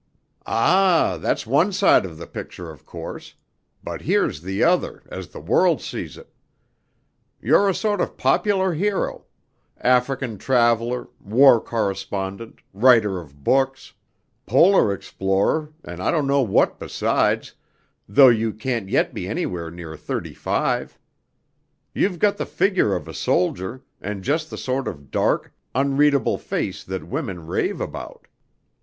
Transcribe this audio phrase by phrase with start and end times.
[0.47, 3.35] "Ah, that's one side of the picture, of course;
[3.83, 6.33] but here's the other, as the world sees it.
[7.39, 9.25] You're a sort of popular hero
[9.79, 13.93] African traveller, war correspondent, writer of books.
[14.47, 17.53] Polar explorer, and I don't know what besides,
[18.09, 20.97] though you can't yet be anywhere near thirty five.
[21.93, 26.83] You've got the figure of a soldier, and just the sort of dark, unreadable face
[26.85, 28.25] that women rave about.